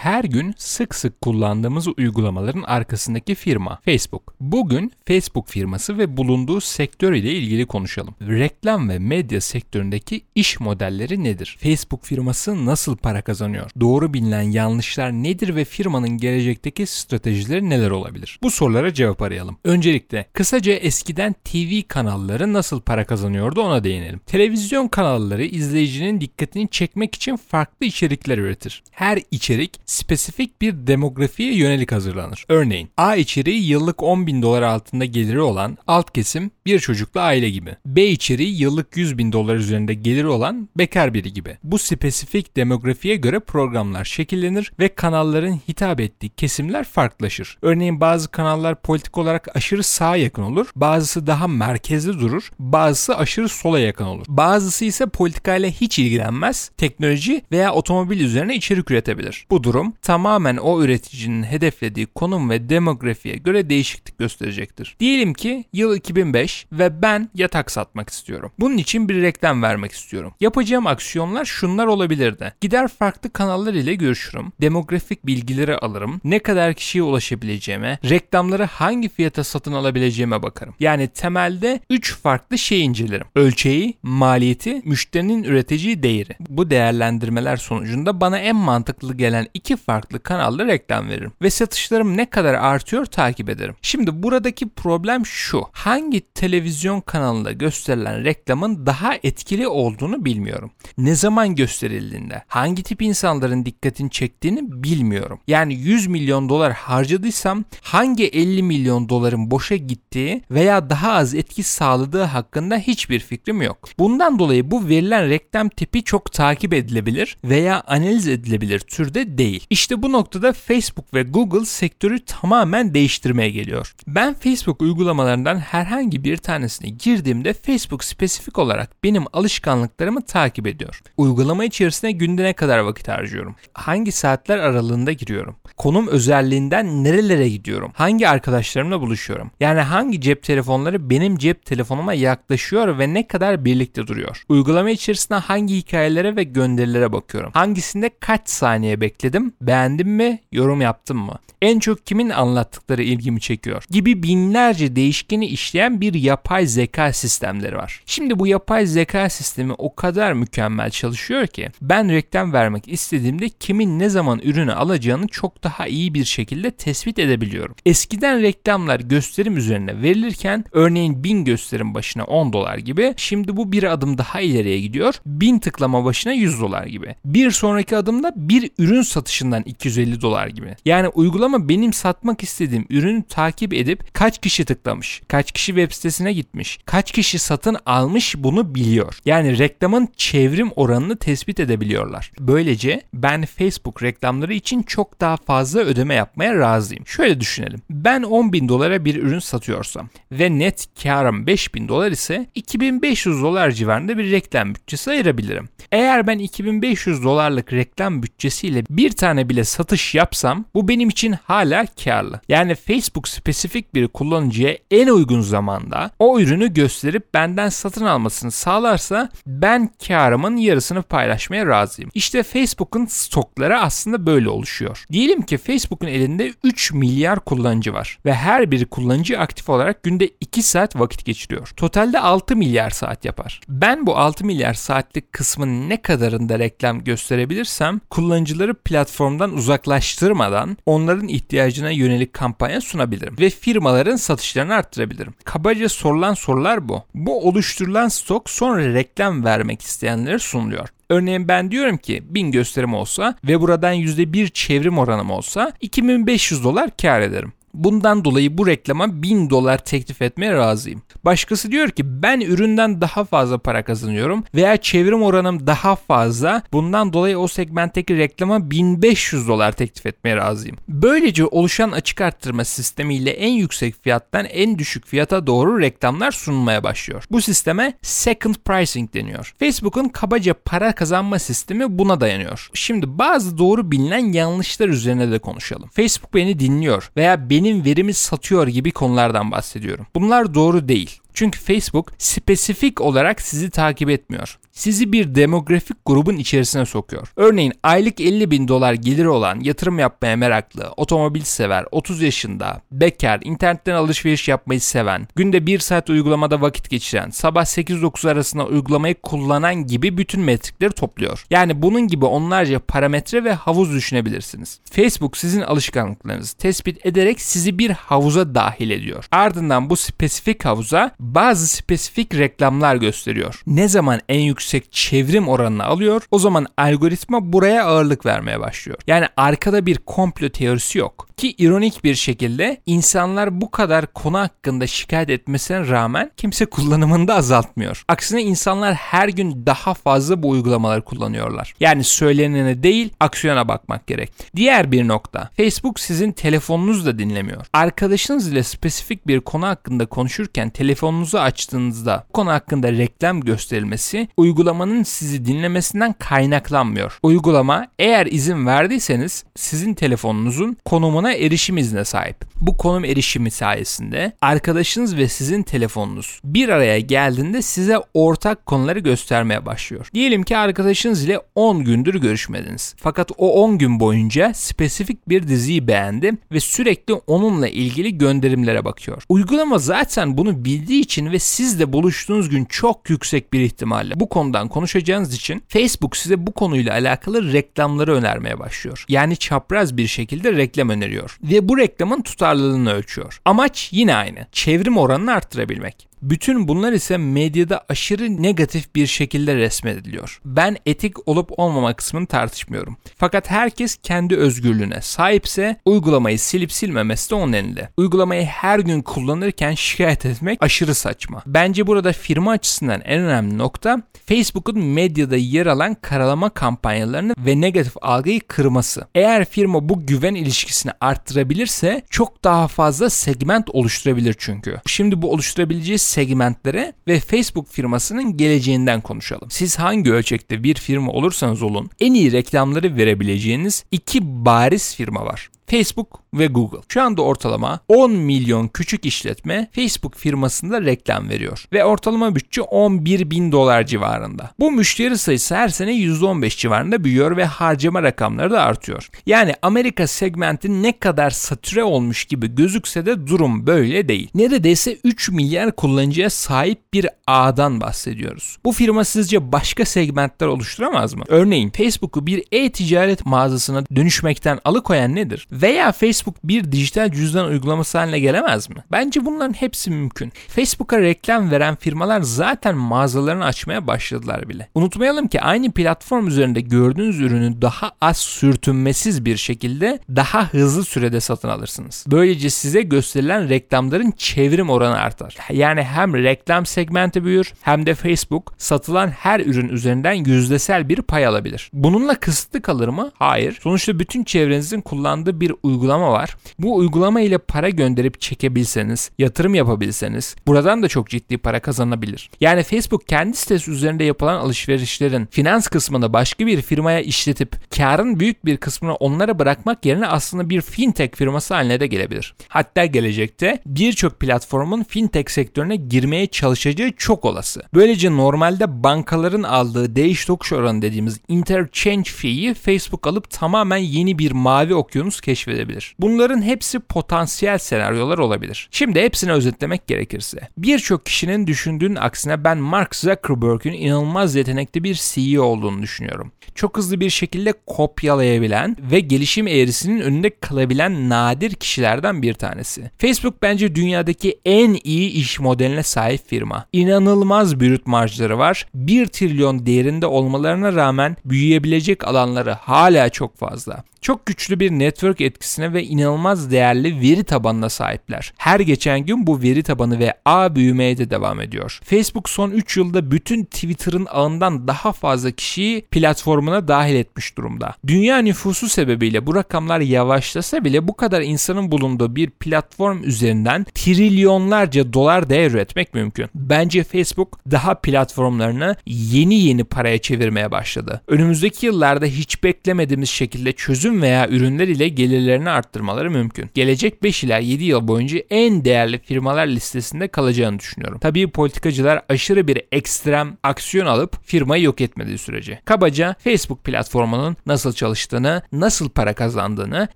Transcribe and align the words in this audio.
Her 0.00 0.24
gün 0.24 0.54
sık 0.58 0.94
sık 0.94 1.20
kullandığımız 1.20 1.88
uygulamaların 1.98 2.62
arkasındaki 2.62 3.34
firma 3.34 3.78
Facebook. 3.84 4.34
Bugün 4.40 4.92
Facebook 5.06 5.48
firması 5.48 5.98
ve 5.98 6.16
bulunduğu 6.16 6.60
sektör 6.60 7.12
ile 7.12 7.32
ilgili 7.32 7.66
konuşalım. 7.66 8.14
Reklam 8.20 8.88
ve 8.88 8.98
medya 8.98 9.40
sektöründeki 9.40 10.22
iş 10.34 10.60
modelleri 10.60 11.24
nedir? 11.24 11.56
Facebook 11.60 12.04
firması 12.04 12.66
nasıl 12.66 12.96
para 12.96 13.22
kazanıyor? 13.22 13.70
Doğru 13.80 14.14
bilinen 14.14 14.42
yanlışlar 14.42 15.12
nedir 15.12 15.56
ve 15.56 15.64
firmanın 15.64 16.18
gelecekteki 16.18 16.86
stratejileri 16.86 17.70
neler 17.70 17.90
olabilir? 17.90 18.38
Bu 18.42 18.50
sorulara 18.50 18.94
cevap 18.94 19.22
arayalım. 19.22 19.56
Öncelikle 19.64 20.26
kısaca 20.32 20.72
eskiden 20.72 21.32
TV 21.44 21.88
kanalları 21.88 22.52
nasıl 22.52 22.80
para 22.80 23.04
kazanıyordu 23.04 23.62
ona 23.62 23.84
değinelim. 23.84 24.20
Televizyon 24.26 24.88
kanalları 24.88 25.44
izleyicinin 25.44 26.20
dikkatini 26.20 26.68
çekmek 26.68 27.14
için 27.14 27.36
farklı 27.36 27.86
içerikler 27.86 28.38
üretir. 28.38 28.82
Her 28.90 29.18
içerik 29.30 29.89
spesifik 29.90 30.62
bir 30.62 30.86
demografiye 30.86 31.54
yönelik 31.54 31.92
hazırlanır. 31.92 32.44
Örneğin 32.48 32.90
A 32.96 33.16
içeriği 33.16 33.68
yıllık 33.68 34.02
10 34.02 34.26
bin 34.26 34.42
dolar 34.42 34.62
altında 34.62 35.04
geliri 35.04 35.40
olan 35.40 35.78
alt 35.86 36.12
kesim 36.12 36.50
bir 36.66 36.78
çocuklu 36.78 37.20
aile 37.20 37.50
gibi. 37.50 37.76
B 37.86 38.06
içeriği 38.06 38.60
yıllık 38.60 38.96
100 38.96 39.18
bin 39.18 39.32
dolar 39.32 39.56
üzerinde 39.56 39.94
geliri 39.94 40.26
olan 40.26 40.68
bekar 40.78 41.14
biri 41.14 41.32
gibi. 41.32 41.58
Bu 41.62 41.78
spesifik 41.78 42.56
demografiye 42.56 43.16
göre 43.16 43.40
programlar 43.40 44.04
şekillenir 44.04 44.72
ve 44.78 44.94
kanalların 44.94 45.60
hitap 45.68 46.00
ettiği 46.00 46.28
kesimler 46.28 46.84
farklılaşır. 46.84 47.58
Örneğin 47.62 48.00
bazı 48.00 48.30
kanallar 48.30 48.82
politik 48.82 49.18
olarak 49.18 49.56
aşırı 49.56 49.82
sağa 49.82 50.16
yakın 50.16 50.42
olur, 50.42 50.66
bazısı 50.76 51.26
daha 51.26 51.48
merkezde 51.48 52.12
durur, 52.12 52.50
bazısı 52.58 53.16
aşırı 53.16 53.48
sola 53.48 53.80
yakın 53.80 54.04
olur. 54.04 54.26
Bazısı 54.28 54.84
ise 54.84 55.06
politikayla 55.06 55.68
hiç 55.68 55.98
ilgilenmez, 55.98 56.70
teknoloji 56.76 57.42
veya 57.52 57.72
otomobil 57.72 58.20
üzerine 58.20 58.54
içerik 58.56 58.90
üretebilir. 58.90 59.46
Bu 59.50 59.62
durum 59.62 59.79
tamamen 60.02 60.56
o 60.56 60.82
üreticinin 60.82 61.42
hedeflediği 61.42 62.06
konum 62.06 62.50
ve 62.50 62.68
demografiye 62.68 63.34
göre 63.34 63.70
değişiklik 63.70 64.18
gösterecektir. 64.18 64.96
Diyelim 65.00 65.34
ki 65.34 65.64
yıl 65.72 65.96
2005 65.96 66.66
ve 66.72 67.02
ben 67.02 67.30
yatak 67.34 67.70
satmak 67.70 68.10
istiyorum. 68.10 68.52
Bunun 68.60 68.76
için 68.76 69.08
bir 69.08 69.22
reklam 69.22 69.62
vermek 69.62 69.92
istiyorum. 69.92 70.34
Yapacağım 70.40 70.86
aksiyonlar 70.86 71.44
şunlar 71.44 71.86
olabilirdi. 71.86 72.54
Gider 72.60 72.88
farklı 72.88 73.30
kanallar 73.32 73.74
ile 73.74 73.94
görüşürüm. 73.94 74.52
Demografik 74.60 75.26
bilgileri 75.26 75.76
alırım. 75.76 76.20
Ne 76.24 76.38
kadar 76.38 76.74
kişiye 76.74 77.02
ulaşabileceğime, 77.04 77.98
reklamları 78.04 78.64
hangi 78.64 79.08
fiyata 79.08 79.44
satın 79.44 79.72
alabileceğime 79.72 80.42
bakarım. 80.42 80.74
Yani 80.80 81.08
temelde 81.08 81.80
3 81.90 82.16
farklı 82.16 82.58
şey 82.58 82.84
incelerim. 82.84 83.26
Ölçeği, 83.34 83.94
maliyeti, 84.02 84.82
müşterinin 84.84 85.44
üreteceği 85.44 86.02
değeri. 86.02 86.36
Bu 86.48 86.70
değerlendirmeler 86.70 87.56
sonucunda 87.56 88.20
bana 88.20 88.38
en 88.38 88.56
mantıklı 88.56 89.14
gelen 89.14 89.46
iki 89.54 89.69
farklı 89.76 90.20
kanalda 90.22 90.66
reklam 90.66 91.08
veririm. 91.08 91.32
Ve 91.42 91.50
satışlarım 91.50 92.16
ne 92.16 92.30
kadar 92.30 92.54
artıyor 92.54 93.06
takip 93.06 93.48
ederim. 93.48 93.74
Şimdi 93.82 94.22
buradaki 94.22 94.68
problem 94.68 95.26
şu. 95.26 95.62
Hangi 95.72 96.20
televizyon 96.20 97.00
kanalında 97.00 97.52
gösterilen 97.52 98.24
reklamın 98.24 98.86
daha 98.86 99.14
etkili 99.22 99.68
olduğunu 99.68 100.24
bilmiyorum. 100.24 100.70
Ne 100.98 101.14
zaman 101.14 101.54
gösterildiğinde, 101.54 102.42
hangi 102.48 102.82
tip 102.82 103.02
insanların 103.02 103.64
dikkatini 103.64 104.10
çektiğini 104.10 104.82
bilmiyorum. 104.82 105.40
Yani 105.46 105.74
100 105.74 106.06
milyon 106.06 106.48
dolar 106.48 106.72
harcadıysam 106.72 107.64
hangi 107.82 108.26
50 108.26 108.62
milyon 108.62 109.08
doların 109.08 109.50
boşa 109.50 109.76
gittiği 109.76 110.42
veya 110.50 110.90
daha 110.90 111.12
az 111.12 111.34
etki 111.34 111.62
sağladığı 111.62 112.22
hakkında 112.22 112.76
hiçbir 112.76 113.20
fikrim 113.20 113.62
yok. 113.62 113.88
Bundan 113.98 114.38
dolayı 114.38 114.70
bu 114.70 114.88
verilen 114.88 115.28
reklam 115.28 115.68
tipi 115.68 116.04
çok 116.04 116.32
takip 116.32 116.74
edilebilir 116.74 117.36
veya 117.44 117.80
analiz 117.86 118.28
edilebilir 118.28 118.80
türde 118.80 119.38
değil. 119.38 119.59
İşte 119.70 120.02
bu 120.02 120.12
noktada 120.12 120.52
Facebook 120.52 121.14
ve 121.14 121.22
Google 121.22 121.64
sektörü 121.64 122.24
tamamen 122.24 122.94
değiştirmeye 122.94 123.50
geliyor. 123.50 123.94
Ben 124.06 124.34
Facebook 124.34 124.82
uygulamalarından 124.82 125.58
herhangi 125.58 126.24
bir 126.24 126.36
tanesine 126.36 126.90
girdiğimde 126.90 127.52
Facebook 127.52 128.04
spesifik 128.04 128.58
olarak 128.58 129.04
benim 129.04 129.24
alışkanlıklarımı 129.32 130.22
takip 130.22 130.66
ediyor. 130.66 131.02
Uygulama 131.16 131.64
içerisinde 131.64 132.12
günde 132.12 132.44
ne 132.44 132.52
kadar 132.52 132.78
vakit 132.78 133.08
harcıyorum? 133.08 133.54
Hangi 133.74 134.12
saatler 134.12 134.58
aralığında 134.58 135.12
giriyorum? 135.12 135.56
Konum 135.76 136.08
özelliğinden 136.08 137.04
nerelere 137.04 137.48
gidiyorum? 137.48 137.92
Hangi 137.94 138.28
arkadaşlarımla 138.28 139.00
buluşuyorum? 139.00 139.50
Yani 139.60 139.80
hangi 139.80 140.20
cep 140.20 140.42
telefonları 140.42 141.10
benim 141.10 141.38
cep 141.38 141.66
telefonuma 141.66 142.14
yaklaşıyor 142.14 142.98
ve 142.98 143.14
ne 143.14 143.26
kadar 143.26 143.64
birlikte 143.64 144.06
duruyor? 144.06 144.44
Uygulama 144.48 144.90
içerisinde 144.90 145.38
hangi 145.38 145.76
hikayelere 145.76 146.36
ve 146.36 146.42
gönderilere 146.42 147.12
bakıyorum? 147.12 147.50
Hangisinde 147.54 148.10
kaç 148.20 148.48
saniye 148.48 149.00
bekledim? 149.00 149.49
Beğendim 149.60 150.08
mi? 150.08 150.40
Yorum 150.52 150.80
yaptım 150.80 151.18
mı? 151.18 151.38
En 151.62 151.78
çok 151.78 152.06
kimin 152.06 152.30
anlattıkları 152.30 153.02
ilgimi 153.02 153.40
çekiyor? 153.40 153.84
Gibi 153.90 154.22
binlerce 154.22 154.96
değişkeni 154.96 155.46
işleyen 155.46 156.00
bir 156.00 156.14
yapay 156.14 156.66
zeka 156.66 157.12
sistemleri 157.12 157.76
var. 157.76 158.02
Şimdi 158.06 158.38
bu 158.38 158.46
yapay 158.46 158.86
zeka 158.86 159.28
sistemi 159.28 159.72
o 159.72 159.94
kadar 159.94 160.32
mükemmel 160.32 160.90
çalışıyor 160.90 161.46
ki 161.46 161.68
ben 161.82 162.12
reklam 162.12 162.52
vermek 162.52 162.88
istediğimde 162.88 163.48
kimin 163.48 163.98
ne 163.98 164.08
zaman 164.08 164.38
ürünü 164.38 164.72
alacağını 164.72 165.26
çok 165.28 165.64
daha 165.64 165.86
iyi 165.86 166.14
bir 166.14 166.24
şekilde 166.24 166.70
tespit 166.70 167.18
edebiliyorum. 167.18 167.74
Eskiden 167.86 168.42
reklamlar 168.42 169.00
gösterim 169.00 169.56
üzerine 169.56 170.02
verilirken 170.02 170.64
örneğin 170.72 171.24
1000 171.24 171.44
gösterim 171.44 171.94
başına 171.94 172.24
10 172.24 172.52
dolar 172.52 172.78
gibi 172.78 173.14
şimdi 173.16 173.56
bu 173.56 173.72
bir 173.72 173.82
adım 173.82 174.18
daha 174.18 174.40
ileriye 174.40 174.80
gidiyor. 174.80 175.14
1000 175.26 175.58
tıklama 175.58 176.04
başına 176.04 176.32
100 176.32 176.60
dolar 176.60 176.86
gibi. 176.86 177.14
Bir 177.24 177.50
sonraki 177.50 177.96
adımda 177.96 178.32
bir 178.36 178.70
ürün 178.78 179.02
satışından 179.40 179.62
250 179.62 180.20
dolar 180.20 180.46
gibi. 180.46 180.76
Yani 180.84 181.08
uygulama 181.08 181.68
benim 181.68 181.92
satmak 181.92 182.42
istediğim 182.42 182.86
ürünü 182.90 183.22
takip 183.22 183.74
edip 183.74 184.14
kaç 184.14 184.40
kişi 184.40 184.64
tıklamış, 184.64 185.22
kaç 185.28 185.52
kişi 185.52 185.66
web 185.66 185.92
sitesine 185.92 186.32
gitmiş, 186.32 186.78
kaç 186.86 187.12
kişi 187.12 187.38
satın 187.38 187.76
almış 187.86 188.34
bunu 188.38 188.74
biliyor. 188.74 189.18
Yani 189.24 189.58
reklamın 189.58 190.08
çevrim 190.16 190.70
oranını 190.76 191.16
tespit 191.16 191.60
edebiliyorlar. 191.60 192.32
Böylece 192.40 193.00
ben 193.14 193.44
Facebook 193.46 194.02
reklamları 194.02 194.54
için 194.54 194.82
çok 194.82 195.20
daha 195.20 195.36
fazla 195.36 195.80
ödeme 195.80 196.14
yapmaya 196.14 196.58
razıyım. 196.58 197.06
Şöyle 197.06 197.40
düşünelim. 197.40 197.82
Ben 197.90 198.22
10 198.22 198.52
bin 198.52 198.68
dolara 198.68 199.04
bir 199.04 199.16
ürün 199.16 199.38
satıyorsam 199.38 200.08
ve 200.32 200.58
net 200.58 200.86
karım 201.02 201.46
5 201.46 201.74
bin 201.74 201.88
dolar 201.88 202.10
ise 202.10 202.46
2500 202.54 203.42
dolar 203.42 203.70
civarında 203.70 204.18
bir 204.18 204.30
reklam 204.30 204.74
bütçesi 204.74 205.10
ayırabilirim. 205.10 205.68
Eğer 205.92 206.26
ben 206.26 206.38
2500 206.38 207.24
dolarlık 207.24 207.72
reklam 207.72 208.22
bütçesiyle 208.22 208.84
bir 208.90 209.10
tane 209.12 209.29
bile 209.38 209.64
satış 209.64 210.14
yapsam 210.14 210.64
bu 210.74 210.88
benim 210.88 211.08
için 211.08 211.36
hala 211.44 211.86
karlı. 212.04 212.40
Yani 212.48 212.74
Facebook 212.74 213.28
spesifik 213.28 213.94
bir 213.94 214.08
kullanıcıya 214.08 214.76
en 214.90 215.08
uygun 215.08 215.40
zamanda 215.40 216.10
o 216.18 216.40
ürünü 216.40 216.74
gösterip 216.74 217.34
benden 217.34 217.68
satın 217.68 218.04
almasını 218.04 218.50
sağlarsa 218.50 219.28
ben 219.46 219.90
karımın 220.06 220.56
yarısını 220.56 221.02
paylaşmaya 221.02 221.66
razıyım. 221.66 222.10
İşte 222.14 222.42
Facebook'un 222.42 223.06
stokları 223.06 223.80
aslında 223.80 224.26
böyle 224.26 224.48
oluşuyor. 224.48 225.04
Diyelim 225.12 225.42
ki 225.42 225.58
Facebook'un 225.58 226.06
elinde 226.06 226.52
3 226.64 226.92
milyar 226.92 227.40
kullanıcı 227.40 227.94
var 227.94 228.18
ve 228.24 228.34
her 228.34 228.70
bir 228.70 228.84
kullanıcı 228.84 229.38
aktif 229.38 229.68
olarak 229.68 230.02
günde 230.02 230.30
2 230.40 230.62
saat 230.62 230.96
vakit 230.96 231.24
geçiriyor. 231.24 231.68
Totalde 231.76 232.20
6 232.20 232.56
milyar 232.56 232.90
saat 232.90 233.24
yapar. 233.24 233.60
Ben 233.68 234.06
bu 234.06 234.16
6 234.16 234.44
milyar 234.44 234.74
saatlik 234.74 235.32
kısmın 235.32 235.88
ne 235.88 236.02
kadarında 236.02 236.58
reklam 236.58 237.04
gösterebilirsem 237.04 238.00
kullanıcıları 238.10 238.74
platformdan 239.10 239.52
uzaklaştırmadan 239.52 240.76
onların 240.86 241.28
ihtiyacına 241.28 241.90
yönelik 241.90 242.32
kampanya 242.32 242.80
sunabilirim 242.80 243.36
ve 243.40 243.50
firmaların 243.50 244.16
satışlarını 244.16 244.74
arttırabilirim. 244.74 245.34
Kabaca 245.44 245.88
sorulan 245.88 246.34
sorular 246.34 246.88
bu. 246.88 247.02
Bu 247.14 247.48
oluşturulan 247.48 248.08
stok 248.08 248.50
sonra 248.50 248.94
reklam 248.94 249.44
vermek 249.44 249.82
isteyenlere 249.82 250.38
sunuluyor. 250.38 250.88
Örneğin 251.10 251.48
ben 251.48 251.70
diyorum 251.70 251.96
ki 251.96 252.22
1000 252.24 252.52
gösterim 252.52 252.94
olsa 252.94 253.34
ve 253.44 253.60
buradan 253.60 253.94
%1 253.94 254.50
çevrim 254.50 254.98
oranım 254.98 255.30
olsa 255.30 255.72
2500 255.80 256.64
dolar 256.64 256.90
kar 257.02 257.20
ederim. 257.20 257.52
Bundan 257.74 258.24
dolayı 258.24 258.58
bu 258.58 258.66
reklama 258.66 259.22
1000 259.22 259.50
dolar 259.50 259.78
teklif 259.78 260.22
etmeye 260.22 260.52
razıyım. 260.52 261.02
Başkası 261.24 261.72
diyor 261.72 261.90
ki 261.90 262.22
ben 262.22 262.40
üründen 262.40 263.00
daha 263.00 263.24
fazla 263.24 263.58
para 263.58 263.84
kazanıyorum 263.84 264.44
veya 264.54 264.76
çevrim 264.76 265.22
oranım 265.22 265.66
daha 265.66 265.96
fazla. 265.96 266.62
Bundan 266.72 267.12
dolayı 267.12 267.38
o 267.38 267.48
segmentteki 267.48 268.16
reklama 268.16 268.70
1500 268.70 269.48
dolar 269.48 269.72
teklif 269.72 270.06
etmeye 270.06 270.36
razıyım. 270.36 270.76
Böylece 270.88 271.46
oluşan 271.46 271.90
açık 271.90 272.20
arttırma 272.20 272.64
sistemiyle 272.64 273.30
en 273.30 273.52
yüksek 273.52 274.02
fiyattan 274.02 274.44
en 274.44 274.78
düşük 274.78 275.06
fiyata 275.06 275.46
doğru 275.46 275.80
reklamlar 275.80 276.30
sunulmaya 276.30 276.84
başlıyor. 276.84 277.24
Bu 277.30 277.42
sisteme 277.42 277.98
second 278.02 278.54
pricing 278.54 279.14
deniyor. 279.14 279.54
Facebook'un 279.58 280.08
kabaca 280.08 280.54
para 280.64 280.92
kazanma 280.92 281.38
sistemi 281.38 281.98
buna 281.98 282.20
dayanıyor. 282.20 282.70
Şimdi 282.74 283.18
bazı 283.18 283.58
doğru 283.58 283.90
bilinen 283.90 284.32
yanlışlar 284.32 284.88
üzerine 284.88 285.30
de 285.30 285.38
konuşalım. 285.38 285.88
Facebook 285.92 286.34
beni 286.34 286.58
dinliyor 286.58 287.10
veya 287.16 287.50
benim 287.60 287.84
verimi 287.84 288.14
satıyor 288.14 288.66
gibi 288.66 288.90
konulardan 288.90 289.50
bahsediyorum. 289.50 290.06
Bunlar 290.14 290.54
doğru 290.54 290.88
değil. 290.88 291.20
Çünkü 291.40 291.58
Facebook 291.58 292.12
spesifik 292.18 293.00
olarak 293.00 293.40
sizi 293.40 293.70
takip 293.70 294.10
etmiyor 294.10 294.58
sizi 294.80 295.12
bir 295.12 295.34
demografik 295.34 295.96
grubun 296.06 296.36
içerisine 296.36 296.86
sokuyor. 296.86 297.32
Örneğin 297.36 297.72
aylık 297.82 298.20
50 298.20 298.50
bin 298.50 298.68
dolar 298.68 298.92
geliri 298.92 299.28
olan, 299.28 299.60
yatırım 299.60 299.98
yapmaya 299.98 300.36
meraklı, 300.36 300.92
otomobil 300.96 301.40
sever, 301.40 301.84
30 301.90 302.22
yaşında, 302.22 302.80
bekar, 302.92 303.40
internetten 303.44 303.94
alışveriş 303.94 304.48
yapmayı 304.48 304.80
seven, 304.80 305.28
günde 305.36 305.66
1 305.66 305.78
saat 305.78 306.10
uygulamada 306.10 306.60
vakit 306.60 306.90
geçiren, 306.90 307.30
sabah 307.30 307.64
8-9 307.64 308.30
arasında 308.30 308.66
uygulamayı 308.66 309.14
kullanan 309.14 309.86
gibi 309.86 310.18
bütün 310.18 310.40
metrikleri 310.40 310.92
topluyor. 310.92 311.44
Yani 311.50 311.82
bunun 311.82 312.08
gibi 312.08 312.24
onlarca 312.24 312.78
parametre 312.78 313.44
ve 313.44 313.52
havuz 313.52 313.92
düşünebilirsiniz. 313.92 314.80
Facebook 314.92 315.36
sizin 315.36 315.60
alışkanlıklarınızı 315.60 316.56
tespit 316.56 317.06
ederek 317.06 317.40
sizi 317.40 317.78
bir 317.78 317.90
havuza 317.90 318.54
dahil 318.54 318.90
ediyor. 318.90 319.24
Ardından 319.30 319.90
bu 319.90 319.96
spesifik 319.96 320.64
havuza 320.64 321.10
bazı 321.34 321.68
spesifik 321.68 322.34
reklamlar 322.34 322.96
gösteriyor. 322.96 323.62
Ne 323.66 323.88
zaman 323.88 324.20
en 324.28 324.40
yüksek 324.40 324.92
çevrim 324.92 325.48
oranını 325.48 325.84
alıyor. 325.84 326.22
O 326.30 326.38
zaman 326.38 326.66
algoritma 326.76 327.52
buraya 327.52 327.84
ağırlık 327.84 328.26
vermeye 328.26 328.60
başlıyor. 328.60 328.98
Yani 329.06 329.26
arkada 329.36 329.86
bir 329.86 329.98
komplo 329.98 330.48
teorisi 330.48 330.98
yok. 330.98 331.28
Ki 331.36 331.54
ironik 331.58 332.04
bir 332.04 332.14
şekilde 332.14 332.80
insanlar 332.86 333.60
bu 333.60 333.70
kadar 333.70 334.06
konu 334.06 334.38
hakkında 334.38 334.86
şikayet 334.86 335.30
etmesine 335.30 335.88
rağmen 335.88 336.30
kimse 336.36 336.66
kullanımını 336.66 337.28
da 337.28 337.34
azaltmıyor. 337.34 338.04
Aksine 338.08 338.42
insanlar 338.42 338.94
her 338.94 339.28
gün 339.28 339.66
daha 339.66 339.94
fazla 339.94 340.42
bu 340.42 340.48
uygulamaları 340.48 341.02
kullanıyorlar. 341.02 341.74
Yani 341.80 342.04
söylenene 342.04 342.82
değil 342.82 343.12
aksiyona 343.20 343.68
bakmak 343.68 344.06
gerek. 344.06 344.32
Diğer 344.56 344.92
bir 344.92 345.08
nokta. 345.08 345.50
Facebook 345.56 346.00
sizin 346.00 346.32
telefonunuz 346.32 347.06
da 347.06 347.18
dinlemiyor. 347.18 347.66
Arkadaşınız 347.72 348.48
ile 348.48 348.62
spesifik 348.62 349.26
bir 349.26 349.40
konu 349.40 349.66
hakkında 349.66 350.06
konuşurken 350.06 350.70
telefonunuzu 351.10 351.38
açtığınızda 351.38 352.26
konu 352.32 352.50
hakkında 352.50 352.92
reklam 352.92 353.40
gösterilmesi 353.40 354.28
uygulamanın 354.36 355.02
sizi 355.02 355.46
dinlemesinden 355.46 356.14
kaynaklanmıyor. 356.18 357.18
Uygulama 357.22 357.86
eğer 357.98 358.26
izin 358.26 358.66
verdiyseniz 358.66 359.44
sizin 359.56 359.94
telefonunuzun 359.94 360.76
konumuna 360.84 361.32
erişim 361.32 361.78
iznine 361.78 362.04
sahip. 362.04 362.36
Bu 362.60 362.76
konum 362.76 363.04
erişimi 363.04 363.50
sayesinde 363.50 364.32
arkadaşınız 364.40 365.16
ve 365.16 365.28
sizin 365.28 365.62
telefonunuz 365.62 366.40
bir 366.44 366.68
araya 366.68 367.00
geldiğinde 367.00 367.62
size 367.62 367.98
ortak 368.14 368.66
konuları 368.66 368.98
göstermeye 368.98 369.66
başlıyor. 369.66 370.08
Diyelim 370.14 370.42
ki 370.42 370.56
arkadaşınız 370.56 371.24
ile 371.24 371.40
10 371.54 371.84
gündür 371.84 372.14
görüşmediniz. 372.14 372.94
Fakat 372.98 373.30
o 373.38 373.64
10 373.64 373.78
gün 373.78 374.00
boyunca 374.00 374.54
spesifik 374.54 375.28
bir 375.28 375.48
diziyi 375.48 375.88
beğendi 375.88 376.32
ve 376.52 376.60
sürekli 376.60 377.14
onunla 377.14 377.68
ilgili 377.68 378.18
gönderimlere 378.18 378.84
bakıyor. 378.84 379.22
Uygulama 379.28 379.78
zaten 379.78 380.38
bunu 380.38 380.64
bildiği 380.64 380.99
için 381.00 381.32
ve 381.32 381.38
siz 381.38 381.80
de 381.80 381.92
buluştuğunuz 381.92 382.48
gün 382.48 382.64
çok 382.64 383.10
yüksek 383.10 383.52
bir 383.52 383.60
ihtimalle 383.60 384.20
bu 384.20 384.28
konudan 384.28 384.68
konuşacağınız 384.68 385.34
için 385.34 385.62
Facebook 385.68 386.16
size 386.16 386.46
bu 386.46 386.52
konuyla 386.52 386.92
alakalı 386.92 387.52
reklamları 387.52 388.14
önermeye 388.14 388.58
başlıyor. 388.58 389.04
Yani 389.08 389.36
çapraz 389.36 389.96
bir 389.96 390.06
şekilde 390.06 390.52
reklam 390.52 390.88
öneriyor 390.88 391.38
ve 391.42 391.68
bu 391.68 391.78
reklamın 391.78 392.22
tutarlılığını 392.22 392.92
ölçüyor. 392.92 393.40
Amaç 393.44 393.88
yine 393.92 394.14
aynı. 394.14 394.46
Çevrim 394.52 394.98
oranını 394.98 395.32
arttırabilmek. 395.32 396.09
Bütün 396.22 396.68
bunlar 396.68 396.92
ise 396.92 397.16
medyada 397.16 397.84
aşırı 397.88 398.42
negatif 398.42 398.94
bir 398.94 399.06
şekilde 399.06 399.56
resmediliyor. 399.56 400.40
Ben 400.44 400.76
etik 400.86 401.28
olup 401.28 401.58
olmama 401.58 401.94
kısmını 401.94 402.26
tartışmıyorum. 402.26 402.96
Fakat 403.16 403.50
herkes 403.50 403.96
kendi 404.02 404.36
özgürlüğüne 404.36 405.00
sahipse 405.00 405.76
uygulamayı 405.84 406.38
silip 406.38 406.72
silmemesi 406.72 407.30
de 407.30 407.34
onun 407.34 407.52
elinde. 407.52 407.88
Uygulamayı 407.96 408.44
her 408.44 408.78
gün 408.78 409.02
kullanırken 409.02 409.74
şikayet 409.74 410.26
etmek 410.26 410.62
aşırı 410.62 410.94
saçma. 410.94 411.42
Bence 411.46 411.86
burada 411.86 412.12
firma 412.12 412.50
açısından 412.50 413.00
en 413.04 413.20
önemli 413.20 413.58
nokta 413.58 414.02
Facebook'un 414.26 414.78
medyada 414.78 415.36
yer 415.36 415.66
alan 415.66 415.96
karalama 416.02 416.50
kampanyalarını 416.50 417.34
ve 417.38 417.60
negatif 417.60 417.92
algıyı 418.02 418.40
kırması. 418.40 419.06
Eğer 419.14 419.44
firma 419.44 419.88
bu 419.88 420.06
güven 420.06 420.34
ilişkisini 420.34 420.92
arttırabilirse 421.00 422.02
çok 422.10 422.44
daha 422.44 422.68
fazla 422.68 423.10
segment 423.10 423.70
oluşturabilir 423.70 424.34
çünkü. 424.38 424.80
Şimdi 424.86 425.22
bu 425.22 425.32
oluşturabileceği 425.32 425.98
segmentlere 426.10 426.92
ve 427.08 427.20
Facebook 427.20 427.68
firmasının 427.68 428.36
geleceğinden 428.36 429.00
konuşalım. 429.00 429.50
Siz 429.50 429.78
hangi 429.78 430.12
ölçekte 430.12 430.62
bir 430.62 430.74
firma 430.74 431.12
olursanız 431.12 431.62
olun 431.62 431.90
en 432.00 432.14
iyi 432.14 432.32
reklamları 432.32 432.96
verebileceğiniz 432.96 433.84
iki 433.90 434.44
bariz 434.44 434.94
firma 434.94 435.24
var. 435.24 435.50
Facebook 435.70 436.20
ve 436.34 436.46
Google. 436.46 436.78
Şu 436.88 437.02
anda 437.02 437.22
ortalama 437.22 437.80
10 437.88 438.12
milyon 438.12 438.68
küçük 438.68 439.06
işletme 439.06 439.68
Facebook 439.72 440.16
firmasında 440.16 440.82
reklam 440.82 441.28
veriyor 441.28 441.64
ve 441.72 441.84
ortalama 441.84 442.34
bütçe 442.34 442.62
11 442.62 443.30
bin 443.30 443.52
dolar 443.52 443.86
civarında. 443.86 444.50
Bu 444.58 444.72
müşteri 444.72 445.18
sayısı 445.18 445.54
her 445.54 445.68
sene 445.68 445.90
%15 445.92 446.56
civarında 446.56 447.04
büyüyor 447.04 447.36
ve 447.36 447.44
harcama 447.44 448.02
rakamları 448.02 448.50
da 448.50 448.62
artıyor. 448.62 449.10
Yani 449.26 449.54
Amerika 449.62 450.06
segmenti 450.06 450.82
ne 450.82 450.98
kadar 450.98 451.30
satüre 451.30 451.84
olmuş 451.84 452.24
gibi 452.24 452.54
gözükse 452.54 453.06
de 453.06 453.26
durum 453.26 453.66
böyle 453.66 454.08
değil. 454.08 454.30
Neredeyse 454.34 454.96
3 455.04 455.30
milyar 455.30 455.76
kullanıcıya 455.76 456.30
sahip 456.30 456.92
bir 456.92 457.06
ağdan 457.30 457.80
bahsediyoruz. 457.80 458.56
Bu 458.64 458.72
firma 458.72 459.04
sizce 459.04 459.52
başka 459.52 459.84
segmentler 459.84 460.46
oluşturamaz 460.46 461.14
mı? 461.14 461.24
Örneğin 461.28 461.70
Facebook'u 461.70 462.26
bir 462.26 462.44
e-ticaret 462.52 463.26
mağazasına 463.26 463.84
dönüşmekten 463.96 464.58
alıkoyan 464.64 465.14
nedir? 465.14 465.48
Veya 465.52 465.92
Facebook 465.92 466.34
bir 466.44 466.72
dijital 466.72 467.10
cüzdan 467.10 467.46
uygulaması 467.46 467.98
haline 467.98 468.20
gelemez 468.20 468.70
mi? 468.70 468.76
Bence 468.92 469.24
bunların 469.24 469.52
hepsi 469.52 469.90
mümkün. 469.90 470.32
Facebook'a 470.48 471.00
reklam 471.00 471.50
veren 471.50 471.76
firmalar 471.76 472.20
zaten 472.20 472.76
mağazalarını 472.76 473.44
açmaya 473.44 473.86
başladılar 473.86 474.48
bile. 474.48 474.68
Unutmayalım 474.74 475.28
ki 475.28 475.40
aynı 475.40 475.72
platform 475.72 476.26
üzerinde 476.26 476.60
gördüğünüz 476.60 477.20
ürünü 477.20 477.62
daha 477.62 477.92
az 478.00 478.16
sürtünmesiz 478.16 479.24
bir 479.24 479.36
şekilde 479.36 479.98
daha 480.16 480.52
hızlı 480.52 480.84
sürede 480.84 481.20
satın 481.20 481.48
alırsınız. 481.48 482.04
Böylece 482.06 482.50
size 482.50 482.82
gösterilen 482.82 483.48
reklamların 483.48 484.10
çevrim 484.10 484.70
oranı 484.70 484.98
artar. 484.98 485.36
Yani 485.50 485.82
hem 485.82 486.14
reklam 486.14 486.66
segmenti 486.66 487.19
büyür 487.24 487.52
hem 487.62 487.86
de 487.86 487.94
Facebook 487.94 488.54
satılan 488.58 489.08
her 489.08 489.40
ürün 489.40 489.68
üzerinden 489.68 490.12
yüzdesel 490.12 490.88
bir 490.88 491.02
pay 491.02 491.26
alabilir. 491.26 491.70
Bununla 491.72 492.14
kısıtlı 492.14 492.62
kalır 492.62 492.88
mı? 492.88 493.10
Hayır. 493.14 493.58
Sonuçta 493.62 493.98
bütün 493.98 494.24
çevrenizin 494.24 494.80
kullandığı 494.80 495.40
bir 495.40 495.52
uygulama 495.62 496.12
var. 496.12 496.36
Bu 496.58 496.76
uygulama 496.76 497.20
ile 497.20 497.38
para 497.38 497.68
gönderip 497.68 498.20
çekebilseniz, 498.20 499.10
yatırım 499.18 499.54
yapabilseniz 499.54 500.36
buradan 500.46 500.82
da 500.82 500.88
çok 500.88 501.08
ciddi 501.08 501.38
para 501.38 501.60
kazanabilir. 501.60 502.30
Yani 502.40 502.62
Facebook 502.62 503.08
kendi 503.08 503.36
sitesi 503.36 503.70
üzerinde 503.70 504.04
yapılan 504.04 504.36
alışverişlerin 504.36 505.28
finans 505.30 505.68
kısmını 505.68 506.12
başka 506.12 506.46
bir 506.46 506.62
firmaya 506.62 507.00
işletip 507.00 507.56
karın 507.76 508.20
büyük 508.20 508.44
bir 508.44 508.56
kısmını 508.56 508.94
onlara 508.94 509.38
bırakmak 509.38 509.86
yerine 509.86 510.06
aslında 510.06 510.50
bir 510.50 510.60
fintech 510.60 511.16
firması 511.16 511.54
haline 511.54 511.80
de 511.80 511.86
gelebilir. 511.86 512.34
Hatta 512.48 512.86
gelecekte 512.86 513.58
birçok 513.66 514.20
platformun 514.20 514.82
fintech 514.82 515.30
sektörüne 515.30 515.76
girmeye 515.76 516.26
çalışacağı 516.26 516.92
çok 516.96 517.09
olası. 517.24 517.62
Böylece 517.74 518.16
normalde 518.16 518.82
bankaların 518.82 519.42
aldığı 519.42 519.96
değiş 519.96 520.24
tokuş 520.24 520.52
oranı 520.52 520.82
dediğimiz 520.82 521.20
interchange 521.28 522.10
fee'yi 522.10 522.54
Facebook 522.54 523.06
alıp 523.06 523.30
tamamen 523.30 523.76
yeni 523.76 524.18
bir 524.18 524.32
mavi 524.32 524.74
okyanus 524.74 525.20
keşfedebilir. 525.20 525.94
Bunların 525.98 526.42
hepsi 526.42 526.78
potansiyel 526.78 527.58
senaryolar 527.58 528.18
olabilir. 528.18 528.68
Şimdi 528.70 529.00
hepsini 529.00 529.32
özetlemek 529.32 529.86
gerekirse. 529.86 530.48
Birçok 530.58 531.06
kişinin 531.06 531.46
düşündüğün 531.46 531.94
aksine 531.94 532.44
ben 532.44 532.58
Mark 532.58 532.96
Zuckerberg'ün 532.96 533.72
inanılmaz 533.72 534.34
yetenekli 534.34 534.84
bir 534.84 535.00
CEO 535.02 535.44
olduğunu 535.44 535.82
düşünüyorum. 535.82 536.32
Çok 536.54 536.76
hızlı 536.76 537.00
bir 537.00 537.10
şekilde 537.10 537.54
kopyalayabilen 537.66 538.76
ve 538.90 539.00
gelişim 539.00 539.46
eğrisinin 539.46 540.00
önünde 540.00 540.30
kalabilen 540.40 541.08
nadir 541.08 541.54
kişilerden 541.54 542.22
bir 542.22 542.34
tanesi. 542.34 542.90
Facebook 542.98 543.42
bence 543.42 543.74
dünyadaki 543.74 544.40
en 544.44 544.78
iyi 544.84 545.10
iş 545.10 545.40
modeline 545.40 545.82
sahip 545.82 546.28
firma. 546.28 546.66
İnanılmaz 546.72 546.99
brüt 547.06 547.86
marjları 547.86 548.38
var. 548.38 548.66
1 548.74 549.06
trilyon 549.06 549.66
değerinde 549.66 550.06
olmalarına 550.06 550.72
rağmen 550.72 551.16
büyüyebilecek 551.24 552.04
alanları 552.04 552.50
hala 552.50 553.08
çok 553.08 553.36
fazla. 553.36 553.84
Çok 554.00 554.26
güçlü 554.26 554.60
bir 554.60 554.70
network 554.70 555.20
etkisine 555.20 555.72
ve 555.72 555.84
inanılmaz 555.84 556.50
değerli 556.50 557.00
veri 557.00 557.24
tabanına 557.24 557.68
sahipler. 557.68 558.32
Her 558.36 558.60
geçen 558.60 559.00
gün 559.00 559.26
bu 559.26 559.42
veri 559.42 559.62
tabanı 559.62 559.98
ve 559.98 560.14
ağ 560.24 560.54
büyümeye 560.54 560.98
de 560.98 561.10
devam 561.10 561.40
ediyor. 561.40 561.80
Facebook 561.84 562.28
son 562.28 562.50
3 562.50 562.76
yılda 562.76 563.10
bütün 563.10 563.44
Twitter'ın 563.44 564.06
ağından 564.10 564.68
daha 564.68 564.92
fazla 564.92 565.30
kişiyi 565.30 565.80
platformuna 565.82 566.68
dahil 566.68 566.94
etmiş 566.94 567.36
durumda. 567.36 567.74
Dünya 567.86 568.18
nüfusu 568.18 568.68
sebebiyle 568.68 569.26
bu 569.26 569.34
rakamlar 569.34 569.80
yavaşlasa 569.80 570.64
bile 570.64 570.88
bu 570.88 570.96
kadar 570.96 571.20
insanın 571.20 571.72
bulunduğu 571.72 572.16
bir 572.16 572.30
platform 572.30 573.02
üzerinden 573.04 573.66
trilyonlarca 573.74 574.92
dolar 574.92 575.30
değer 575.30 575.50
üretmek 575.50 575.94
mümkün. 575.94 576.26
Bence 576.34 576.79
Facebook 576.84 577.40
daha 577.50 577.74
platformlarını 577.74 578.76
yeni 578.86 579.34
yeni 579.34 579.64
paraya 579.64 579.98
çevirmeye 579.98 580.50
başladı. 580.50 581.02
Önümüzdeki 581.08 581.66
yıllarda 581.66 582.06
hiç 582.06 582.44
beklemediğimiz 582.44 583.10
şekilde 583.10 583.52
çözüm 583.52 584.02
veya 584.02 584.28
ürünler 584.28 584.68
ile 584.68 584.88
gelirlerini 584.88 585.50
arttırmaları 585.50 586.10
mümkün. 586.10 586.50
Gelecek 586.54 587.02
5 587.02 587.24
ila 587.24 587.38
7 587.38 587.64
yıl 587.64 587.88
boyunca 587.88 588.18
en 588.30 588.64
değerli 588.64 588.98
firmalar 588.98 589.46
listesinde 589.46 590.08
kalacağını 590.08 590.58
düşünüyorum. 590.58 590.98
Tabii 590.98 591.30
politikacılar 591.30 592.02
aşırı 592.08 592.48
bir 592.48 592.62
ekstrem 592.72 593.36
aksiyon 593.42 593.86
alıp 593.86 594.24
firmayı 594.24 594.62
yok 594.62 594.80
etmediği 594.80 595.18
sürece. 595.18 595.60
Kabaca 595.64 596.16
Facebook 596.24 596.64
platformunun 596.64 597.36
nasıl 597.46 597.72
çalıştığını, 597.72 598.42
nasıl 598.52 598.88
para 598.88 599.14
kazandığını, 599.14 599.88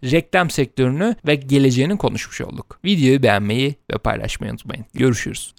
reklam 0.05 0.50
sektörünü 0.50 1.17
ve 1.26 1.35
geleceğini 1.35 1.99
konuşmuş 1.99 2.41
olduk. 2.41 2.79
Videoyu 2.85 3.23
beğenmeyi 3.23 3.75
ve 3.93 3.99
paylaşmayı 3.99 4.53
unutmayın. 4.53 4.85
Görüşürüz. 4.95 5.55